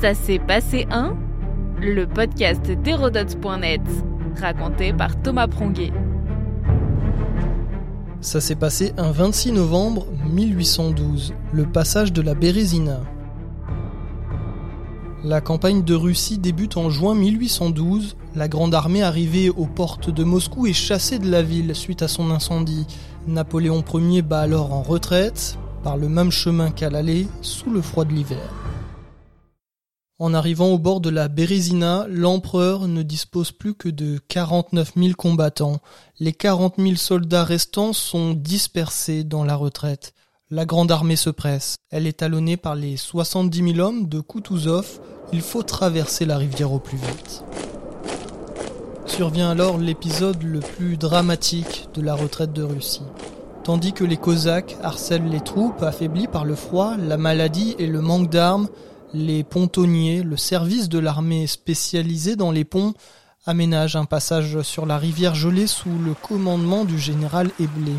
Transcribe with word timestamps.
Ça 0.00 0.14
s'est 0.14 0.38
passé 0.38 0.86
un 0.92 1.16
Le 1.80 2.06
podcast 2.06 2.70
d'Hérodote.net, 2.70 3.80
raconté 4.40 4.92
par 4.92 5.20
Thomas 5.20 5.48
Pronguet. 5.48 5.92
Ça 8.20 8.40
s'est 8.40 8.54
passé 8.54 8.92
un 8.96 9.10
26 9.10 9.50
novembre 9.50 10.06
1812, 10.30 11.34
le 11.52 11.66
passage 11.66 12.12
de 12.12 12.22
la 12.22 12.34
Bérésina. 12.34 13.00
La 15.24 15.40
campagne 15.40 15.82
de 15.82 15.96
Russie 15.96 16.38
débute 16.38 16.76
en 16.76 16.90
juin 16.90 17.16
1812. 17.16 18.16
La 18.36 18.46
grande 18.46 18.76
armée 18.76 19.02
arrivée 19.02 19.50
aux 19.50 19.66
portes 19.66 20.10
de 20.10 20.22
Moscou 20.22 20.68
est 20.68 20.72
chassée 20.74 21.18
de 21.18 21.28
la 21.28 21.42
ville 21.42 21.74
suite 21.74 22.02
à 22.02 22.08
son 22.08 22.30
incendie. 22.30 22.86
Napoléon 23.26 23.82
Ier 23.94 24.22
bat 24.22 24.42
alors 24.42 24.72
en 24.72 24.82
retraite, 24.82 25.58
par 25.82 25.96
le 25.96 26.08
même 26.08 26.30
chemin 26.30 26.70
qu'à 26.70 26.88
l'aller, 26.88 27.26
sous 27.40 27.70
le 27.70 27.82
froid 27.82 28.04
de 28.04 28.12
l'hiver. 28.12 28.48
En 30.20 30.34
arrivant 30.34 30.70
au 30.70 30.78
bord 30.78 31.00
de 31.00 31.10
la 31.10 31.28
Bérésina, 31.28 32.06
l'empereur 32.08 32.88
ne 32.88 33.04
dispose 33.04 33.52
plus 33.52 33.74
que 33.74 33.88
de 33.88 34.18
49 34.26 34.94
000 34.96 35.12
combattants. 35.16 35.78
Les 36.18 36.32
40 36.32 36.74
000 36.76 36.96
soldats 36.96 37.44
restants 37.44 37.92
sont 37.92 38.32
dispersés 38.32 39.22
dans 39.22 39.44
la 39.44 39.54
retraite. 39.54 40.14
La 40.50 40.64
grande 40.64 40.90
armée 40.90 41.14
se 41.14 41.30
presse. 41.30 41.76
Elle 41.92 42.08
est 42.08 42.18
talonnée 42.18 42.56
par 42.56 42.74
les 42.74 42.96
70 42.96 43.74
000 43.74 43.78
hommes 43.78 44.08
de 44.08 44.18
Kutuzov. 44.18 44.98
Il 45.32 45.40
faut 45.40 45.62
traverser 45.62 46.24
la 46.24 46.36
rivière 46.36 46.72
au 46.72 46.80
plus 46.80 46.98
vite. 46.98 47.44
Survient 49.06 49.50
alors 49.50 49.78
l'épisode 49.78 50.42
le 50.42 50.58
plus 50.58 50.96
dramatique 50.96 51.86
de 51.94 52.02
la 52.02 52.16
retraite 52.16 52.52
de 52.52 52.64
Russie. 52.64 53.02
Tandis 53.62 53.92
que 53.92 54.04
les 54.04 54.16
Cosaques 54.16 54.78
harcèlent 54.82 55.28
les 55.28 55.42
troupes 55.42 55.80
affaiblies 55.84 56.26
par 56.26 56.44
le 56.44 56.56
froid, 56.56 56.96
la 56.96 57.18
maladie 57.18 57.76
et 57.78 57.86
le 57.86 58.00
manque 58.00 58.30
d'armes, 58.30 58.68
les 59.14 59.44
pontonniers, 59.44 60.22
le 60.22 60.36
service 60.36 60.88
de 60.88 60.98
l'armée 60.98 61.46
spécialisée 61.46 62.36
dans 62.36 62.50
les 62.50 62.64
ponts, 62.64 62.94
aménagent 63.46 63.96
un 63.96 64.04
passage 64.04 64.60
sur 64.62 64.84
la 64.84 64.98
rivière 64.98 65.34
gelée 65.34 65.66
sous 65.66 65.98
le 66.04 66.14
commandement 66.14 66.84
du 66.84 66.98
général 66.98 67.50
Eblé. 67.58 67.94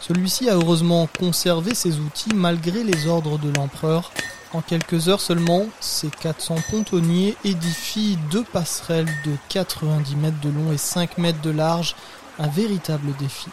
Celui-ci 0.00 0.48
a 0.48 0.54
heureusement 0.54 1.08
conservé 1.18 1.74
ses 1.74 1.98
outils 1.98 2.34
malgré 2.34 2.84
les 2.84 3.06
ordres 3.06 3.38
de 3.38 3.52
l'empereur. 3.56 4.12
En 4.52 4.62
quelques 4.62 5.08
heures 5.08 5.20
seulement, 5.20 5.66
ces 5.80 6.08
400 6.08 6.56
pontonniers 6.70 7.36
édifient 7.44 8.16
deux 8.30 8.44
passerelles 8.44 9.10
de 9.24 9.32
90 9.48 10.16
mètres 10.16 10.40
de 10.40 10.48
long 10.48 10.72
et 10.72 10.78
5 10.78 11.18
mètres 11.18 11.42
de 11.42 11.50
large, 11.50 11.96
un 12.38 12.48
véritable 12.48 13.14
défi. 13.18 13.48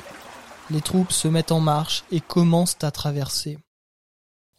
Les 0.69 0.81
troupes 0.81 1.11
se 1.11 1.27
mettent 1.27 1.51
en 1.51 1.59
marche 1.59 2.03
et 2.11 2.21
commencent 2.21 2.77
à 2.83 2.91
traverser. 2.91 3.57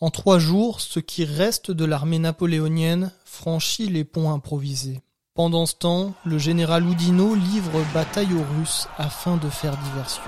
En 0.01 0.11
trois 0.11 0.41
jours, 0.41 0.81
ce 0.81 0.99
qui 0.99 1.25
reste 1.25 1.71
de 1.71 1.85
l'armée 1.85 2.19
napoléonienne 2.19 3.13
franchit 3.25 3.89
les 3.89 4.03
ponts 4.03 4.33
improvisés. 4.33 5.01
Pendant 5.35 5.67
ce 5.67 5.75
temps, 5.75 6.15
le 6.25 6.37
général 6.37 6.85
Oudinot 6.85 7.37
livre 7.37 7.81
bataille 7.95 8.35
aux 8.35 8.59
Russes 8.59 8.89
afin 8.99 9.37
de 9.37 9.49
faire 9.49 9.77
diversion. 9.77 10.23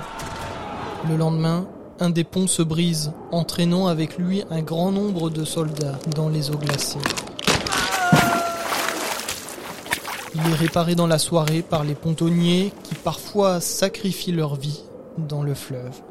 Le 1.08 1.16
lendemain, 1.16 1.68
un 1.98 2.10
des 2.10 2.22
ponts 2.22 2.46
se 2.46 2.62
brise, 2.62 3.12
entraînant 3.32 3.88
avec 3.88 4.18
lui 4.18 4.44
un 4.50 4.62
grand 4.62 4.92
nombre 4.92 5.30
de 5.30 5.44
soldats 5.44 5.98
dans 6.14 6.28
les 6.28 6.50
eaux 6.50 6.58
glacées. 6.58 6.98
Il 10.34 10.40
est 10.48 10.54
réparé 10.54 10.94
dans 10.94 11.06
la 11.08 11.18
soirée 11.18 11.62
par 11.62 11.82
les 11.82 11.94
pontonniers 11.96 12.72
qui 12.84 12.94
parfois 12.94 13.60
sacrifient 13.60 14.32
leur 14.32 14.54
vie 14.54 14.84
dans 15.18 15.42
le 15.42 15.54
fleuve. 15.54 16.02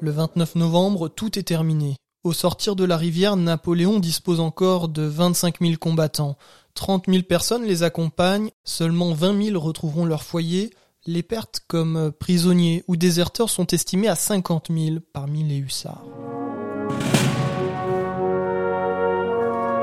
Le 0.00 0.10
29 0.10 0.56
novembre, 0.56 1.08
tout 1.08 1.38
est 1.38 1.44
terminé. 1.44 1.96
Au 2.24 2.32
sortir 2.32 2.76
de 2.76 2.84
la 2.84 2.96
rivière, 2.96 3.34
Napoléon 3.34 3.98
dispose 3.98 4.38
encore 4.38 4.88
de 4.88 5.02
25 5.02 5.56
000 5.60 5.72
combattants. 5.76 6.36
30 6.74 7.06
000 7.08 7.24
personnes 7.24 7.64
les 7.64 7.82
accompagnent, 7.82 8.50
seulement 8.62 9.12
20 9.12 9.46
000 9.46 9.60
retrouveront 9.60 10.04
leur 10.04 10.22
foyer. 10.22 10.70
Les 11.04 11.24
pertes 11.24 11.62
comme 11.66 12.12
prisonniers 12.12 12.84
ou 12.86 12.94
déserteurs 12.94 13.50
sont 13.50 13.66
estimées 13.66 14.06
à 14.06 14.14
50 14.14 14.68
000 14.70 14.98
parmi 15.12 15.42
les 15.42 15.56
hussards. 15.56 16.04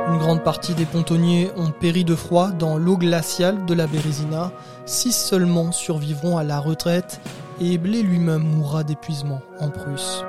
Une 0.08 0.18
grande 0.18 0.42
partie 0.42 0.74
des 0.74 0.86
pontonniers 0.86 1.52
ont 1.58 1.72
péri 1.72 2.06
de 2.06 2.16
froid 2.16 2.52
dans 2.52 2.78
l'eau 2.78 2.96
glaciale 2.96 3.66
de 3.66 3.74
la 3.74 3.86
Bérésina. 3.86 4.54
Six 4.86 5.12
seulement 5.12 5.74
survivront 5.74 6.38
à 6.38 6.46
la 6.46 6.62
retraite 6.62 7.20
et 7.60 7.78
Blé 7.78 8.02
lui-même 8.02 8.44
mourra 8.44 8.86
d'épuisement 8.86 9.42
en 9.60 9.70
Prusse. 9.70 10.24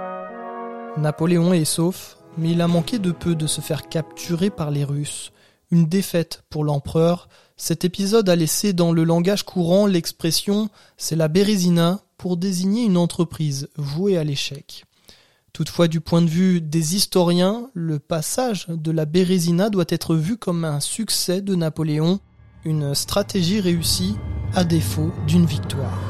Napoléon 0.96 1.52
est 1.52 1.64
sauf, 1.64 2.18
mais 2.36 2.50
il 2.52 2.60
a 2.60 2.68
manqué 2.68 2.98
de 2.98 3.12
peu 3.12 3.34
de 3.34 3.46
se 3.46 3.60
faire 3.60 3.88
capturer 3.88 4.50
par 4.50 4.70
les 4.70 4.84
Russes. 4.84 5.32
Une 5.70 5.86
défaite 5.86 6.42
pour 6.50 6.64
l'empereur, 6.64 7.28
cet 7.56 7.84
épisode 7.84 8.28
a 8.28 8.36
laissé 8.36 8.72
dans 8.72 8.92
le 8.92 9.04
langage 9.04 9.44
courant 9.44 9.86
l'expression 9.86 10.68
c'est 10.96 11.16
la 11.16 11.28
Bérésina 11.28 12.00
pour 12.18 12.36
désigner 12.36 12.84
une 12.84 12.96
entreprise 12.96 13.68
vouée 13.76 14.18
à 14.18 14.24
l'échec. 14.24 14.84
Toutefois, 15.52 15.88
du 15.88 16.00
point 16.00 16.22
de 16.22 16.28
vue 16.28 16.60
des 16.60 16.96
historiens, 16.96 17.70
le 17.74 17.98
passage 17.98 18.66
de 18.68 18.90
la 18.90 19.04
Bérésina 19.04 19.70
doit 19.70 19.84
être 19.88 20.14
vu 20.14 20.36
comme 20.36 20.64
un 20.64 20.80
succès 20.80 21.40
de 21.40 21.54
Napoléon, 21.54 22.20
une 22.64 22.94
stratégie 22.94 23.60
réussie 23.60 24.16
à 24.54 24.64
défaut 24.64 25.12
d'une 25.26 25.46
victoire. 25.46 26.09